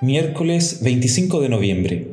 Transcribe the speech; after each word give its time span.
Miércoles 0.00 0.80
25 0.82 1.40
de 1.40 1.48
noviembre. 1.48 2.08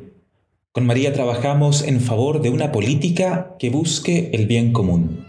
Con 0.71 0.86
María 0.86 1.13
trabajamos 1.13 1.81
en 1.81 2.00
favor 2.00 2.41
de 2.41 2.52
una 2.52 2.71
política 2.71 3.55
que 3.57 3.71
busque 3.71 4.30
el 4.34 4.45
bien 4.45 4.71
común. 4.71 5.25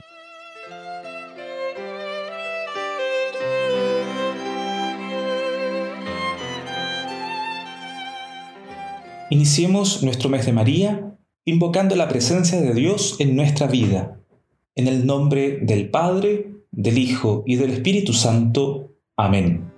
Iniciemos 9.31 10.03
nuestro 10.03 10.29
mes 10.29 10.45
de 10.45 10.53
María 10.53 11.17
invocando 11.47 11.97
la 11.97 12.09
presencia 12.09 12.61
de 12.61 12.75
Dios 12.75 13.17
en 13.19 13.35
nuestra 13.35 13.67
vida. 13.67 14.21
En 14.75 14.89
el 14.89 15.07
nombre 15.07 15.59
del 15.63 15.89
Padre, 15.89 16.53
del 16.71 16.99
Hijo 16.99 17.45
y 17.47 17.57
del 17.57 17.71
Espíritu 17.71 18.13
Santo. 18.13 18.93
Amén. 19.17 19.72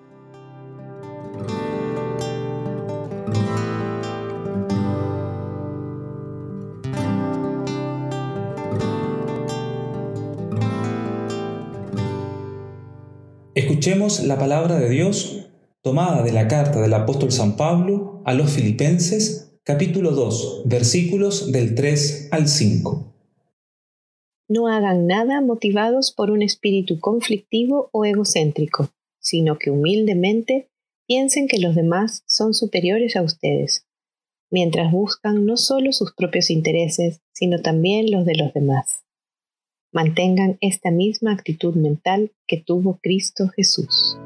Escuchemos 13.84 14.24
la 14.24 14.38
palabra 14.38 14.78
de 14.78 14.88
Dios 14.88 15.46
tomada 15.82 16.22
de 16.22 16.32
la 16.32 16.48
carta 16.48 16.80
del 16.80 16.94
apóstol 16.94 17.30
San 17.32 17.58
Pablo 17.58 18.22
a 18.24 18.32
los 18.32 18.50
filipenses, 18.50 19.58
capítulo 19.62 20.12
2, 20.12 20.62
versículos 20.64 21.52
del 21.52 21.74
3 21.74 22.30
al 22.30 22.48
5. 22.48 23.14
No 24.48 24.68
hagan 24.68 25.06
nada 25.06 25.42
motivados 25.42 26.12
por 26.12 26.30
un 26.30 26.40
espíritu 26.40 26.98
conflictivo 26.98 27.90
o 27.92 28.06
egocéntrico, 28.06 28.88
sino 29.20 29.58
que 29.58 29.70
humildemente 29.70 30.70
piensen 31.06 31.46
que 31.46 31.58
los 31.58 31.74
demás 31.74 32.22
son 32.26 32.54
superiores 32.54 33.16
a 33.16 33.22
ustedes, 33.22 33.86
mientras 34.50 34.90
buscan 34.92 35.44
no 35.44 35.58
solo 35.58 35.92
sus 35.92 36.14
propios 36.14 36.48
intereses, 36.48 37.20
sino 37.34 37.60
también 37.60 38.10
los 38.10 38.24
de 38.24 38.34
los 38.34 38.54
demás. 38.54 39.04
Mantengan 39.94 40.58
esta 40.60 40.90
misma 40.90 41.32
actitud 41.32 41.76
mental 41.76 42.32
que 42.48 42.56
tuvo 42.58 42.98
Cristo 43.00 43.48
Jesús. 43.48 44.18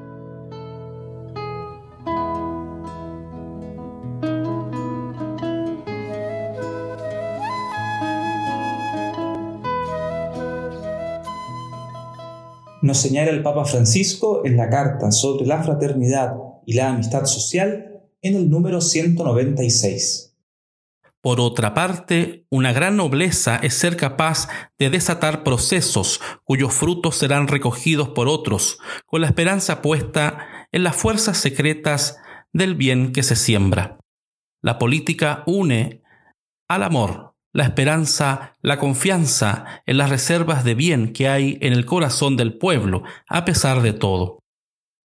nos 12.81 12.99
señala 12.99 13.31
el 13.31 13.43
Papa 13.43 13.67
Francisco 13.67 14.47
en 14.47 14.57
la 14.57 14.71
carta 14.71 15.11
sobre 15.11 15.45
la 15.45 15.63
fraternidad 15.63 16.37
y 16.65 16.73
la 16.73 16.89
amistad 16.89 17.27
social 17.27 18.01
en 18.23 18.35
el 18.35 18.49
número 18.49 18.81
196. 18.81 20.28
Por 21.29 21.43
otra 21.43 21.75
parte, 21.75 22.47
una 22.49 22.73
gran 22.73 22.97
nobleza 22.97 23.57
es 23.57 23.75
ser 23.75 23.99
capaz 23.99 24.49
de 24.79 24.89
desatar 24.89 25.45
procesos 25.45 26.23
cuyos 26.43 26.73
frutos 26.73 27.17
serán 27.17 27.49
recogidos 27.49 28.09
por 28.09 28.29
otros, 28.29 28.79
con 29.05 29.21
la 29.21 29.27
esperanza 29.27 29.83
puesta 29.83 30.67
en 30.73 30.85
las 30.85 30.97
fuerzas 30.97 31.37
secretas 31.37 32.17
del 32.55 32.77
bien 32.77 33.13
que 33.13 33.23
se 33.23 33.37
siembra. 33.37 33.99
La 34.63 34.79
política 34.79 35.43
une 35.45 36.03
al 36.67 36.83
amor, 36.83 37.35
la 37.53 37.65
esperanza, 37.65 38.57
la 38.63 38.79
confianza 38.79 39.83
en 39.85 39.99
las 39.99 40.09
reservas 40.09 40.65
de 40.65 40.75
bien 40.77 41.13
que 41.13 41.29
hay 41.29 41.59
en 41.61 41.75
el 41.75 41.85
corazón 41.85 42.39
del 42.39 42.57
pueblo, 42.57 43.03
a 43.29 43.45
pesar 43.45 43.83
de 43.83 43.93
todo. 43.93 44.38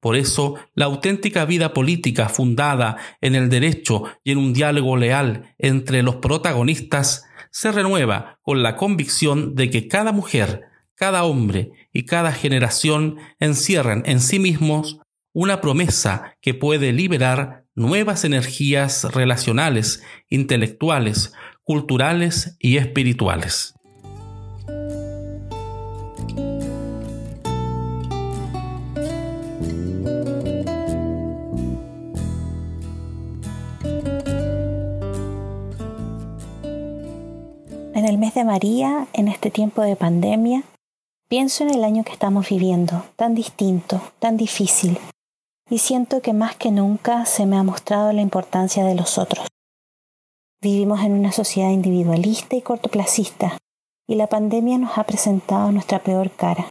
Por 0.03 0.17
eso, 0.17 0.55
la 0.75 0.83
auténtica 0.83 1.45
vida 1.45 1.73
política 1.73 2.27
fundada 2.27 2.97
en 3.21 3.35
el 3.35 3.47
derecho 3.47 4.03
y 4.25 4.33
en 4.33 4.37
un 4.37 4.51
diálogo 4.51 4.97
leal 4.97 5.55
entre 5.57 6.03
los 6.03 6.17
protagonistas 6.17 7.23
se 7.51 7.71
renueva 7.71 8.37
con 8.41 8.63
la 8.63 8.75
convicción 8.75 9.55
de 9.55 9.69
que 9.69 9.87
cada 9.87 10.11
mujer, 10.11 10.63
cada 10.95 11.23
hombre 11.23 11.71
y 11.93 12.03
cada 12.03 12.33
generación 12.33 13.15
encierran 13.39 14.03
en 14.05 14.19
sí 14.19 14.39
mismos 14.39 14.99
una 15.31 15.61
promesa 15.61 16.35
que 16.41 16.53
puede 16.53 16.91
liberar 16.91 17.63
nuevas 17.73 18.25
energías 18.25 19.05
relacionales, 19.05 20.03
intelectuales, 20.27 21.31
culturales 21.63 22.57
y 22.59 22.75
espirituales. 22.75 23.73
En 38.03 38.09
el 38.09 38.17
mes 38.17 38.33
de 38.33 38.43
María, 38.43 39.07
en 39.13 39.29
este 39.29 39.49
tiempo 39.49 39.81
de 39.81 39.95
pandemia, 39.95 40.63
pienso 41.29 41.63
en 41.63 41.69
el 41.69 41.85
año 41.85 42.03
que 42.03 42.11
estamos 42.11 42.49
viviendo, 42.49 43.05
tan 43.15 43.33
distinto, 43.33 44.01
tan 44.19 44.35
difícil, 44.35 44.99
y 45.69 45.77
siento 45.77 46.21
que 46.21 46.33
más 46.33 46.57
que 46.57 46.69
nunca 46.69 47.25
se 47.25 47.45
me 47.45 47.55
ha 47.55 47.63
mostrado 47.63 48.11
la 48.11 48.19
importancia 48.19 48.83
de 48.83 48.95
los 48.95 49.17
otros. 49.17 49.47
Vivimos 50.61 50.99
en 50.99 51.13
una 51.13 51.31
sociedad 51.31 51.69
individualista 51.69 52.57
y 52.57 52.61
cortoplacista, 52.61 53.57
y 54.05 54.15
la 54.15 54.27
pandemia 54.27 54.77
nos 54.77 54.97
ha 54.97 55.05
presentado 55.05 55.71
nuestra 55.71 55.99
peor 55.99 56.29
cara. 56.29 56.69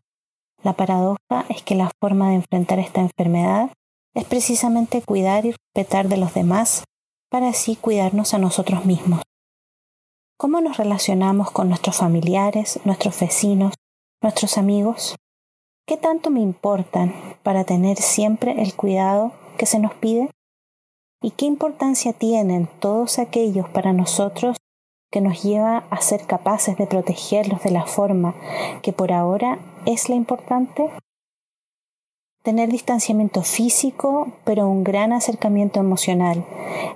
La 0.63 0.75
paradoja 0.75 1.47
es 1.49 1.63
que 1.63 1.77
la 1.77 1.91
forma 1.99 2.29
de 2.29 2.35
enfrentar 2.35 2.79
esta 2.79 3.01
enfermedad 3.01 3.71
es 4.13 4.27
precisamente 4.27 5.01
cuidar 5.01 5.47
y 5.47 5.53
respetar 5.53 6.09
de 6.09 6.19
los 6.19 6.35
demás 6.35 6.85
para 7.31 7.49
así 7.49 7.77
cuidarnos 7.77 8.35
a 8.35 8.39
nosotros 8.39 8.85
mismos. 8.85 9.23
¿Cómo 10.43 10.61
nos 10.61 10.77
relacionamos 10.77 11.53
con 11.53 11.69
nuestros 11.69 11.99
familiares, 11.99 12.81
nuestros 12.85 13.21
vecinos, 13.21 13.75
nuestros 14.21 14.59
amigos? 14.59 15.15
¿Qué 15.87 15.97
tanto 15.97 16.31
me 16.31 16.41
importan 16.41 17.15
para 17.45 17.63
tener 17.63 17.99
siempre 17.99 18.61
el 18.61 18.75
cuidado 18.75 19.31
que 19.57 19.67
se 19.67 19.79
nos 19.79 19.95
pide? 19.95 20.31
¿Y 21.23 21.31
qué 21.31 21.45
importancia 21.45 22.13
tienen 22.13 22.69
todos 22.81 23.21
aquellos 23.21 23.69
para 23.69 23.93
nosotros 23.93 24.57
que 25.13 25.21
nos 25.21 25.45
lleva 25.45 25.85
a 25.91 26.01
ser 26.01 26.27
capaces 26.27 26.77
de 26.77 26.89
protegerlos 26.89 27.63
de 27.63 27.71
la 27.71 27.87
forma 27.87 28.35
que 28.83 28.93
por 28.93 29.13
ahora 29.13 29.61
es 29.87 30.09
la 30.09 30.17
importante? 30.17 30.91
Tener 32.43 32.71
distanciamiento 32.71 33.43
físico, 33.43 34.33
pero 34.45 34.69
un 34.69 34.83
gran 34.83 35.13
acercamiento 35.13 35.79
emocional, 35.79 36.45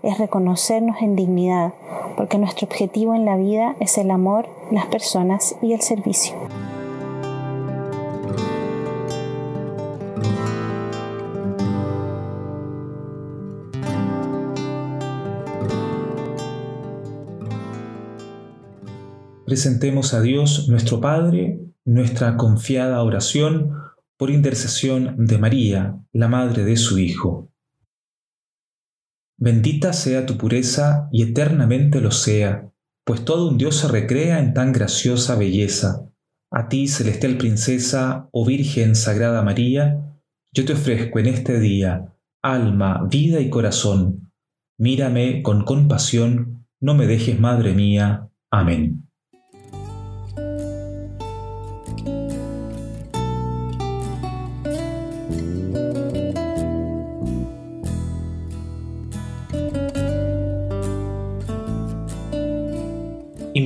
es 0.03 0.19
reconocernos 0.19 1.01
en 1.03 1.15
dignidad, 1.15 1.73
porque 2.17 2.37
nuestro 2.37 2.67
objetivo 2.67 3.15
en 3.15 3.25
la 3.25 3.37
vida 3.37 3.77
es 3.79 3.97
el 3.97 4.11
amor, 4.11 4.49
las 4.73 4.87
personas 4.87 5.55
y 5.63 5.73
el 5.73 5.83
servicio. 5.83 6.35
presentemos 19.47 20.13
a 20.13 20.21
Dios 20.21 20.69
nuestro 20.69 21.01
Padre 21.01 21.61
nuestra 21.85 22.37
confiada 22.37 23.01
oración 23.03 23.86
por 24.17 24.31
intercesión 24.31 25.27
de 25.27 25.39
María, 25.39 25.99
la 26.13 26.29
Madre 26.29 26.65
de 26.65 26.77
su 26.77 26.99
Hijo. 26.99 27.53
Bendita 29.39 29.93
sea 29.93 30.25
tu 30.25 30.39
pureza 30.39 31.09
y 31.13 31.23
eternamente 31.23 32.01
lo 32.01 32.11
sea, 32.11 32.73
pues 33.05 33.25
todo 33.25 33.49
un 33.49 33.59
Dios 33.59 33.77
se 33.77 33.89
recrea 33.89 34.39
en 34.39 34.55
tan 34.55 34.73
graciosa 34.73 35.37
belleza. 35.37 36.09
A 36.51 36.69
ti, 36.69 36.89
celestial 36.89 37.37
princesa, 37.37 38.29
oh 38.33 38.47
Virgen 38.47 38.95
Sagrada 38.95 39.43
María, 39.43 40.19
yo 40.53 40.65
te 40.65 40.73
ofrezco 40.73 41.19
en 41.19 41.27
este 41.27 41.61
día 41.61 42.13
alma, 42.47 43.07
vida 43.11 43.41
y 43.41 43.51
corazón. 43.51 44.31
Mírame 44.79 45.43
con 45.43 45.65
compasión, 45.65 46.67
no 46.81 46.95
me 46.95 47.07
dejes, 47.07 47.41
Madre 47.41 47.75
mía. 47.75 48.29
Amén. 48.51 49.06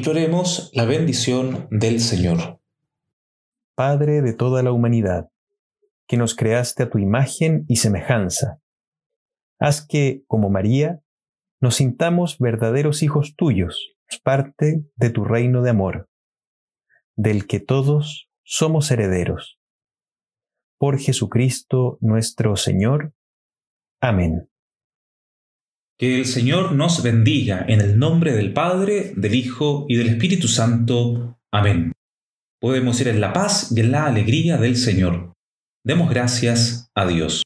Imploremos 0.00 0.70
la 0.72 0.86
bendición 0.86 1.68
del 1.70 2.00
Señor. 2.00 2.58
Padre 3.74 4.22
de 4.22 4.32
toda 4.32 4.62
la 4.62 4.72
humanidad, 4.72 5.28
que 6.08 6.16
nos 6.16 6.34
creaste 6.34 6.84
a 6.84 6.88
tu 6.88 6.96
imagen 6.96 7.66
y 7.68 7.76
semejanza, 7.76 8.62
haz 9.58 9.86
que, 9.86 10.24
como 10.26 10.48
María, 10.48 11.02
nos 11.60 11.74
sintamos 11.74 12.38
verdaderos 12.38 13.02
hijos 13.02 13.34
tuyos, 13.36 13.94
parte 14.22 14.86
de 14.96 15.10
tu 15.10 15.26
reino 15.26 15.60
de 15.60 15.68
amor, 15.68 16.08
del 17.14 17.46
que 17.46 17.60
todos 17.60 18.30
somos 18.42 18.90
herederos. 18.90 19.60
Por 20.78 20.98
Jesucristo 20.98 21.98
nuestro 22.00 22.56
Señor. 22.56 23.12
Amén. 24.00 24.49
Que 26.00 26.16
el 26.16 26.24
Señor 26.24 26.72
nos 26.72 27.02
bendiga 27.02 27.62
en 27.68 27.82
el 27.82 27.98
nombre 27.98 28.32
del 28.32 28.54
Padre, 28.54 29.12
del 29.16 29.34
Hijo 29.34 29.84
y 29.86 29.96
del 29.96 30.08
Espíritu 30.08 30.48
Santo. 30.48 31.38
Amén. 31.52 31.92
Podemos 32.58 32.98
ir 33.02 33.08
en 33.08 33.20
la 33.20 33.34
paz 33.34 33.70
y 33.70 33.80
en 33.80 33.92
la 33.92 34.06
alegría 34.06 34.56
del 34.56 34.78
Señor. 34.78 35.34
Demos 35.84 36.08
gracias 36.08 36.88
a 36.94 37.06
Dios. 37.06 37.42